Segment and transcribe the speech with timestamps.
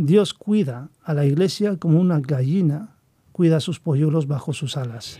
[0.00, 2.94] Dios cuida a la iglesia como una gallina
[3.32, 5.18] cuida sus polluelos bajo sus alas.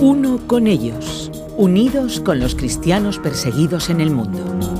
[0.00, 4.77] Uno con ellos, unidos con los cristianos perseguidos en el mundo.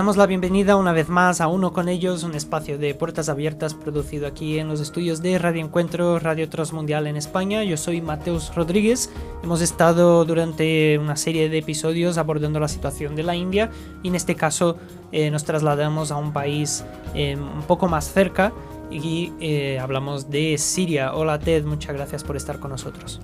[0.00, 3.74] Damos la bienvenida una vez más a Uno con ellos, un espacio de puertas abiertas
[3.74, 7.64] producido aquí en los estudios de Radio Encuentro, Radio Transmundial en España.
[7.64, 9.10] Yo soy Mateus Rodríguez.
[9.44, 13.68] Hemos estado durante una serie de episodios abordando la situación de la India
[14.02, 14.78] y en este caso
[15.12, 16.82] eh, nos trasladamos a un país
[17.14, 18.54] eh, un poco más cerca
[18.90, 21.12] y eh, hablamos de Siria.
[21.12, 23.20] Hola Ted, muchas gracias por estar con nosotros.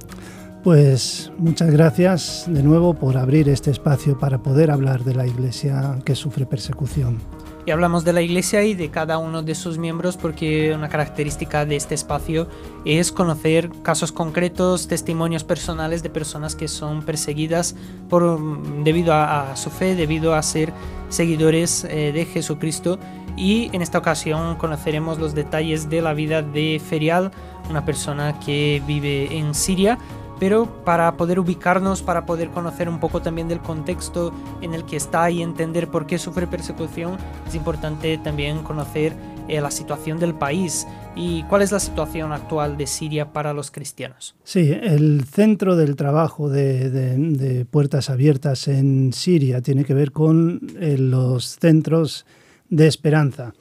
[0.67, 6.01] Pues muchas gracias de nuevo por abrir este espacio para poder hablar de la Iglesia
[6.05, 7.21] que sufre persecución.
[7.67, 11.65] Y hablamos de la Iglesia y de cada uno de sus miembros porque una característica
[11.65, 12.49] de este espacio
[12.85, 17.77] es conocer casos concretos, testimonios personales de personas que son perseguidas
[18.09, 18.37] por,
[18.83, 20.73] debido a, su fe, debido a ser
[21.11, 22.99] seguidores eh, de Jesucristo.
[23.37, 27.31] Y en esta ocasión conoceremos los detalles de la vida de Ferial,
[27.71, 29.97] una persona que vive en Siria
[30.39, 34.97] pero para poder ubicarnos, para poder conocer un poco también del contexto en el que
[34.97, 39.15] está y entender por qué sufre persecución, es importante también conocer
[39.49, 43.71] eh, la situación del país y cuál es la situación actual de Siria para los
[43.71, 44.35] cristianos.
[44.45, 50.99] Sí, el centro del trabajo de, Puertas Abiertas en Siria tiene que ver con eh,
[50.99, 52.27] los centros
[52.69, 53.55] de esperanza.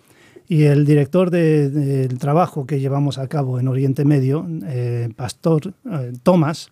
[0.47, 6.13] Y el director del trabajo que llevamos a cabo en Oriente Medio, eh, Pastor eh,
[6.21, 6.69] Thomas,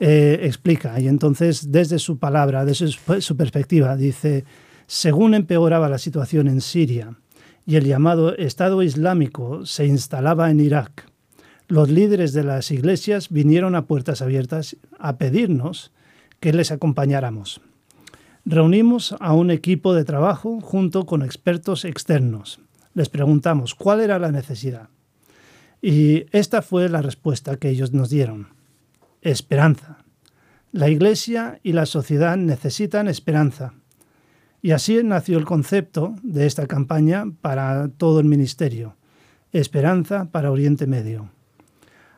[0.00, 0.98] eh, explica.
[1.00, 4.44] Y entonces, desde su palabra, desde su, perspectiva, dice,
[4.86, 7.16] según empeoraba la situación en Siria
[7.64, 11.06] y el llamado Estado Islámico se instalaba en Irak,
[11.68, 15.92] los líderes de las iglesias vinieron a puertas abiertas a pedirnos
[16.40, 17.60] que les acompañáramos.
[18.44, 22.60] Reunimos a un equipo de trabajo junto con expertos externos
[22.94, 24.88] les preguntamos cuál era la necesidad.
[25.82, 28.48] Y esta fue la respuesta que ellos nos dieron.
[29.20, 29.98] Esperanza.
[30.72, 33.74] La Iglesia y la sociedad necesitan esperanza.
[34.62, 38.96] Y así nació el concepto de esta campaña para todo el ministerio.
[39.52, 41.30] Esperanza para Oriente Medio.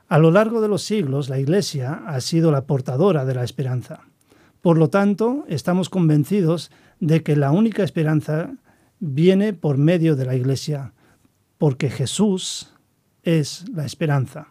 [0.09, 4.03] A lo largo de los siglos, la Iglesia ha sido la portadora de la esperanza.
[4.61, 6.71] Por lo tanto, estamos convencidos
[7.01, 8.53] de que la única esperanza
[9.07, 10.93] viene por medio de la Iglesia,
[11.59, 12.75] porque Jesús
[13.23, 14.49] es la esperanza.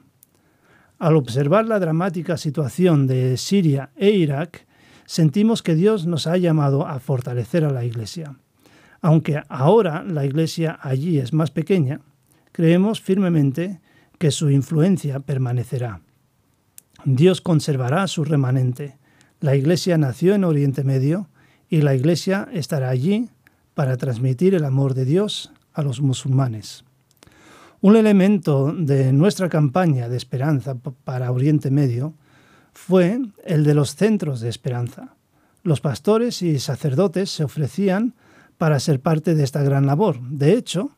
[0.97, 4.65] Al observar la dramática situación de Siria e Irak,
[5.05, 8.37] sentimos que Dios nos ha llamado a fortalecer a la Iglesia.
[9.01, 11.99] Aunque ahora la Iglesia allí es más pequeña,
[12.51, 13.81] creemos firmemente
[14.17, 16.01] que su influencia permanecerá.
[17.03, 18.97] Dios conservará su remanente.
[19.41, 21.29] La Iglesia nació en Oriente Medio
[21.69, 23.29] y la Iglesia estará allí
[23.75, 26.83] para transmitir el amor de Dios a los musulmanes.
[27.81, 32.15] Un elemento de nuestra campaña de esperanza para Oriente Medio
[32.73, 35.15] fue el de los centros de esperanza.
[35.61, 38.15] Los pastores y sacerdotes se ofrecían
[38.57, 40.19] para ser parte de esta gran labor.
[40.21, 40.91] De hecho,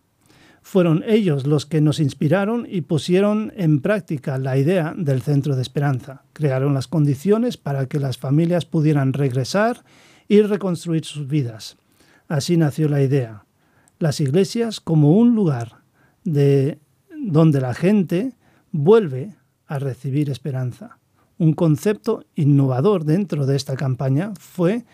[0.62, 5.62] fueron ellos los que nos inspiraron y pusieron en práctica la idea del centro de
[5.62, 6.24] esperanza.
[6.34, 9.84] Crearon las condiciones para que las familias pudieran regresar
[10.28, 11.78] y reconstruir sus vidas.
[12.28, 13.46] Así nació la idea.
[14.00, 15.82] Las iglesias como un lugar
[16.24, 16.80] de
[17.10, 18.34] donde la gente
[18.72, 21.00] vuelve a recibir esperanza.
[21.38, 24.86] Un concepto innovador dentro de esta campaña fue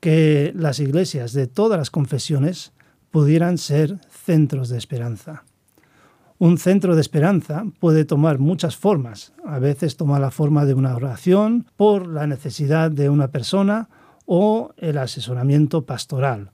[0.00, 2.72] que las iglesias de todas las confesiones
[3.10, 5.44] pudieran ser centros de esperanza.
[6.38, 9.34] Un centro de esperanza puede tomar muchas formas.
[9.44, 13.90] A veces toma la forma de una oración por la necesidad de una persona
[14.24, 16.50] o el asesoramiento pastoral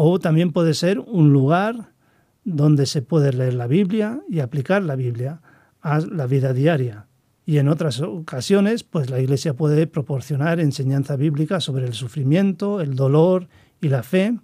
[0.00, 1.92] o también puede ser un lugar
[2.44, 5.42] donde se puede leer la Biblia y aplicar la Biblia
[5.80, 7.08] a la vida diaria.
[7.44, 12.94] Y en otras ocasiones, pues la Iglesia puede proporcionar enseñanza bíblica sobre el sufrimiento, el
[12.94, 13.48] dolor
[13.80, 14.38] y la fe.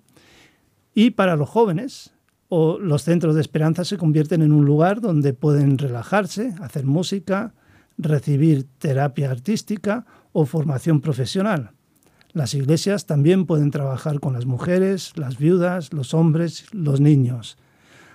[0.93, 2.12] Y para los jóvenes,
[2.49, 7.55] o los centros de esperanza se convierten en un lugar donde pueden relajarse, hacer música,
[7.96, 11.74] recibir terapia artística o formación profesional.
[12.34, 17.56] Las iglesias también pueden trabajar con las mujeres, las viudas, los hombres, los niños,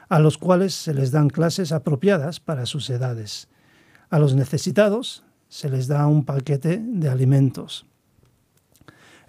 [0.09, 3.47] a los cuales se les dan clases apropiadas para sus edades.
[4.09, 7.85] A los necesitados se les da un paquete de alimentos.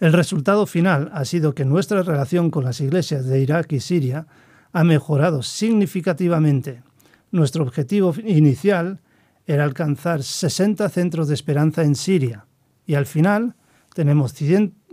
[0.01, 4.27] El resultado final ha sido que nuestra relación con las iglesias de Irak y Siria
[4.73, 6.83] ha mejorado significativamente.
[7.31, 8.99] Nuestro objetivo inicial
[9.47, 12.47] era alcanzar 60 centros de esperanza en Siria
[12.87, 13.55] y al final
[13.95, 14.33] tenemos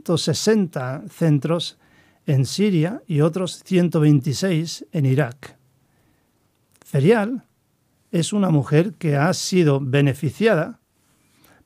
[0.08, 1.78] 160 centros
[2.26, 5.58] en Siria y otros 126 en Irak.
[6.86, 7.44] Ferial
[8.12, 10.80] es una mujer que ha sido beneficiada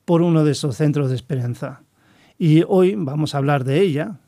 [0.04, 1.84] por uno de esos centros de esperanza.
[2.36, 4.18] Y hoy vamos a hablar de ella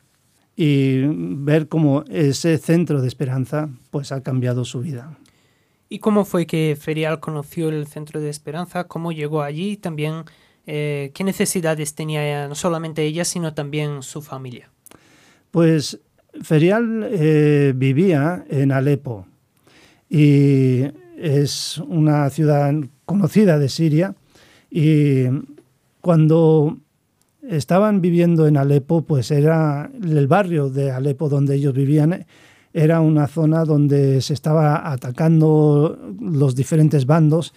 [0.55, 5.17] y ver cómo ese centro de esperanza pues ha cambiado su vida.
[5.89, 8.85] ¿Y cómo fue que Ferial conoció el centro de esperanza?
[8.85, 9.75] ¿Cómo llegó allí?
[9.75, 10.23] También,
[10.67, 14.69] eh, ¿qué necesidades tenía no solamente ella, sino también su familia?
[15.51, 15.99] Pues
[16.41, 19.25] Ferial eh, vivía en Alepo
[20.09, 20.83] y
[21.17, 22.73] es una ciudad
[23.05, 24.15] conocida de Siria
[24.69, 25.25] y
[26.01, 26.77] cuando
[27.49, 32.25] estaban viviendo en Alepo, pues era el barrio de Alepo donde ellos vivían,
[32.73, 37.53] era una zona donde se estaba atacando los diferentes bandos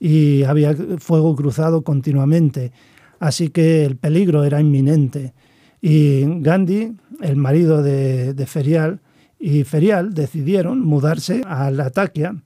[0.00, 2.72] y había fuego cruzado continuamente.
[3.18, 5.34] Así que el peligro era inminente.
[5.80, 9.00] Y Gandhi, el marido de, Ferial,
[9.38, 12.36] y Ferial decidieron mudarse a Latakia,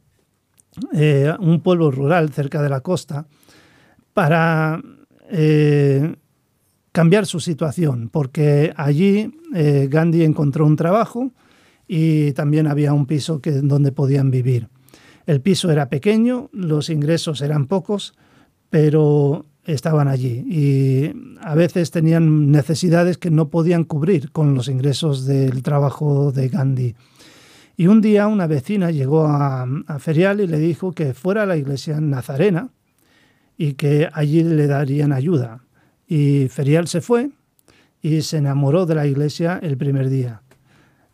[0.93, 3.27] eh, un pueblo rural cerca de la costa,
[4.15, 4.81] para
[5.31, 6.15] eh,
[6.93, 11.33] cambiar su situación, porque allí eh, Gandhi encontró un trabajo
[11.89, 14.69] y también había un piso que, donde podían vivir.
[15.27, 18.15] El piso era pequeño, los ingresos eran pocos,
[18.71, 25.25] pero estaban allí y a veces tenían necesidades que no podían cubrir con los ingresos
[25.25, 26.97] del trabajo de Gandhi.
[27.77, 31.47] Y un día una vecina llegó a, a Ferial y le dijo que fuera a
[31.47, 32.71] la iglesia nazarena
[33.57, 35.65] y que allí le darían ayuda.
[36.07, 37.31] Y Ferial se fue
[38.03, 40.43] y se enamoró de la iglesia el primer día.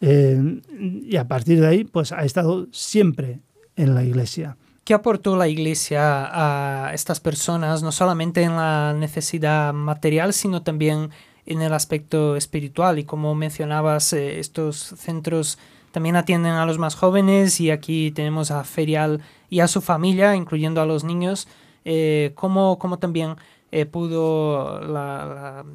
[0.01, 0.63] Eh,
[1.05, 3.41] y a partir de ahí, pues ha estado siempre
[3.79, 4.57] en la iglesia.
[4.85, 11.11] ¿Qué aportó la iglesia a estas personas, no solamente en la necesidad material, sino también
[11.47, 12.99] en el aspecto espiritual?
[12.99, 15.59] Y como mencionabas, eh, estos centros
[15.93, 19.21] también atienden a los más jóvenes y aquí tenemos a Ferial
[19.51, 21.49] y a su familia, incluyendo a los niños.
[21.85, 23.37] Eh, ¿cómo, ¿Cómo también
[23.73, 24.81] eh, pudo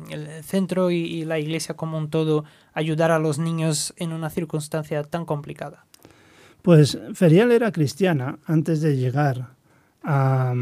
[0.10, 5.04] el centro y, la iglesia como un todo ayudar a los niños en una circunstancia
[5.04, 5.86] tan complicada?
[6.64, 9.50] Pues Ferial era cristiana antes de llegar
[10.02, 10.56] a,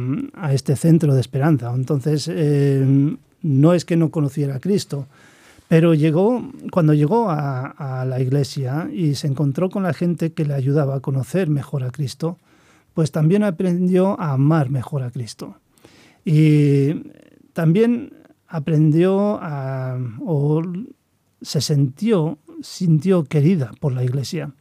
[0.52, 1.72] este centro de esperanza.
[1.76, 5.06] Entonces, eh, no es que no conociera a Cristo,
[5.68, 10.56] pero llegó, cuando llegó a, la iglesia y se encontró con la gente que le
[10.56, 12.40] ayudaba a conocer mejor a Cristo,
[12.96, 15.58] pues también aprendió a amar mejor a Cristo.
[16.26, 17.12] Y
[17.54, 18.12] también
[18.48, 20.64] aprendió a, o
[21.44, 24.52] se sintió, sintió querida por la iglesia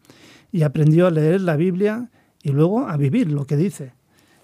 [0.53, 2.11] y aprendió a leer la Biblia
[2.43, 3.95] y luego a vivir lo que dice.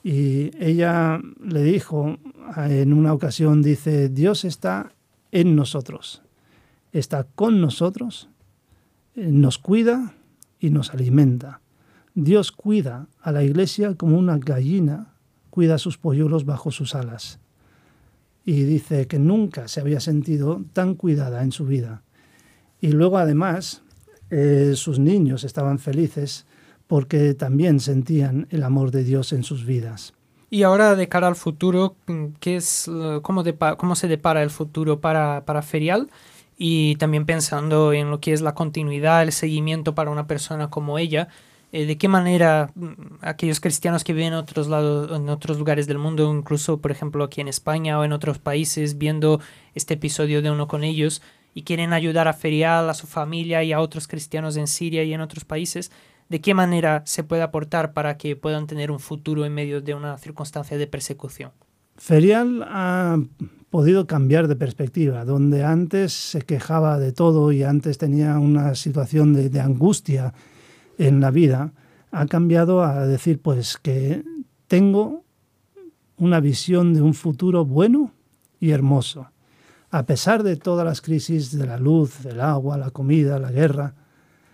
[0.03, 2.19] Y ella le dijo
[2.57, 4.93] en una ocasión, dice, Dios está
[5.33, 6.23] en nosotros,
[6.93, 8.29] está con nosotros,
[9.15, 10.15] nos cuida
[10.61, 11.61] y nos alimenta.
[12.15, 15.17] Dios cuida a la iglesia como una gallina
[15.57, 17.39] cuida a sus polluelos bajo sus alas.
[18.45, 22.03] Y dice que nunca se había sentido tan cuidada en su vida.
[22.79, 23.83] Y luego además
[24.31, 26.47] eh, sus niños estaban felices
[26.87, 30.15] porque también sentían el amor de Dios en sus vidas.
[30.49, 31.97] Y ahora de cara al futuro,
[32.39, 32.89] ¿qué es,
[33.23, 33.43] cómo,
[33.77, 36.09] cómo se depara el futuro para, para Ferial?
[36.57, 40.99] Y también pensando en lo que es la continuidad, el seguimiento para una persona como
[40.99, 41.29] ella,
[41.73, 45.87] eh, de qué manera mm, aquellos cristianos que viven en otros lados, en otros lugares
[45.87, 49.41] del mundo, incluso por ejemplo aquí en España o en otros países, viendo
[49.75, 51.23] este episodio de uno con ellos
[51.57, 55.15] y quieren ayudar a Ferial, a su familia y a otros cristianos en Siria y
[55.15, 55.91] en otros países,
[56.29, 59.95] de qué manera se puede aportar para que puedan tener un futuro en medio de
[59.95, 61.53] una circunstancia de persecución.
[61.97, 63.19] Ferial ha
[63.71, 69.33] podido cambiar de perspectiva, donde antes se quejaba de todo y antes tenía una situación
[69.33, 70.35] de, de angustia
[70.99, 71.73] en la vida
[72.11, 74.23] ha cambiado a decir pues que
[74.67, 75.25] tengo
[76.17, 78.13] una visión de un futuro bueno
[78.59, 79.29] y hermoso.
[79.91, 83.95] A pesar de todas las crisis de la luz, del agua, la comida, la guerra,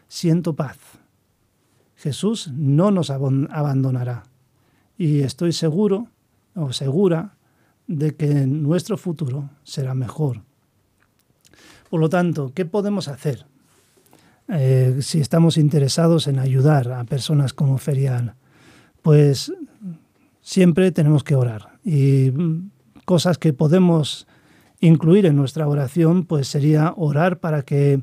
[0.09, 0.79] siento paz.
[1.97, 4.25] Jesús no nos abandonará
[4.99, 6.09] y estoy seguro
[6.55, 7.37] o segura
[7.87, 10.43] de que nuestro futuro será mejor.
[11.89, 13.47] Por lo tanto, ¿qué podemos hacer?
[14.49, 18.35] Eh, si estamos interesados en ayudar a personas como Ferial,
[19.01, 19.53] pues
[20.41, 21.79] siempre tenemos que orar.
[21.85, 22.33] Y
[23.05, 24.27] cosas que podemos
[24.83, 28.03] incluir en nuestra oración, pues sería orar para que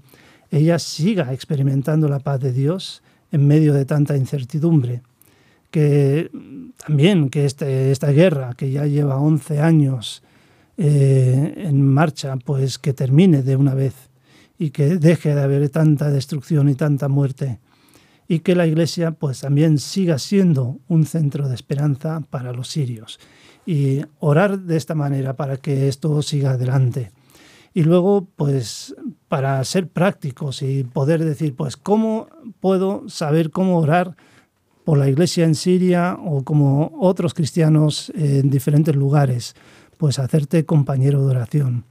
[0.50, 5.04] ella siga experimentando la paz de Dios en medio de tanta incertidumbre.
[5.70, 6.32] Que
[6.84, 10.24] también que este, esta guerra, que ya lleva 11 años
[10.78, 13.94] eh, en marcha, pues que termine de una vez
[14.58, 17.60] y que deje de haber tanta destrucción y tanta muerte
[18.30, 23.20] y que la iglesia pues también siga siendo un centro de esperanza para los sirios
[23.66, 27.12] y orar de esta manera para que esto siga adelante.
[27.74, 28.96] Y luego, pues,
[29.28, 32.28] para ser prácticos y poder decir, pues, ¿cómo
[32.60, 34.16] puedo saber cómo orar
[34.86, 39.56] por la iglesia en Siria o como otros cristianos en diferentes lugares?
[39.98, 41.86] Pues hacerte compañero de oración.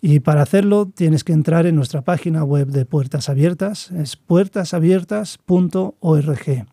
[0.00, 6.66] Y para hacerlo tienes que entrar en nuestra página web de Puertas Abiertas, es puertasabiertas.org.